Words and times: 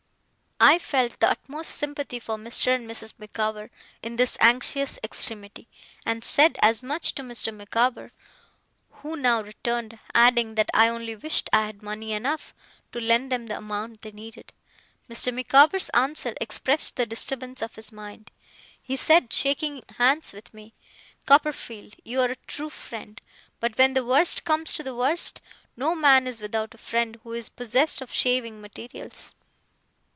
I 0.63 0.77
felt 0.77 1.19
the 1.19 1.31
utmost 1.31 1.71
sympathy 1.71 2.19
for 2.19 2.37
Mr. 2.37 2.75
and 2.75 2.87
Mrs. 2.87 3.13
Micawber 3.17 3.71
in 4.03 4.17
this 4.17 4.37
anxious 4.39 4.99
extremity, 5.03 5.67
and 6.05 6.23
said 6.23 6.59
as 6.61 6.83
much 6.83 7.15
to 7.15 7.23
Mr. 7.23 7.51
Micawber, 7.51 8.11
who 8.97 9.15
now 9.15 9.41
returned: 9.41 9.97
adding 10.13 10.53
that 10.53 10.69
I 10.71 10.87
only 10.87 11.15
wished 11.15 11.49
I 11.51 11.65
had 11.65 11.81
money 11.81 12.13
enough, 12.13 12.53
to 12.91 12.99
lend 12.99 13.31
them 13.31 13.47
the 13.47 13.57
amount 13.57 14.03
they 14.03 14.11
needed. 14.11 14.53
Mr. 15.09 15.33
Micawber's 15.33 15.89
answer 15.95 16.35
expressed 16.39 16.95
the 16.95 17.07
disturbance 17.07 17.63
of 17.63 17.73
his 17.73 17.91
mind. 17.91 18.29
He 18.79 18.95
said, 18.97 19.33
shaking 19.33 19.81
hands 19.97 20.31
with 20.31 20.53
me, 20.53 20.75
'Copperfield, 21.25 21.95
you 22.05 22.21
are 22.21 22.29
a 22.29 22.35
true 22.45 22.69
friend; 22.69 23.19
but 23.59 23.79
when 23.79 23.93
the 23.93 24.05
worst 24.05 24.45
comes 24.45 24.73
to 24.73 24.83
the 24.83 24.93
worst, 24.93 25.41
no 25.75 25.95
man 25.95 26.27
is 26.27 26.39
without 26.39 26.75
a 26.75 26.77
friend 26.77 27.19
who 27.23 27.33
is 27.33 27.49
possessed 27.49 27.99
of 27.99 28.13
shaving 28.13 28.61
materials. 28.61 29.33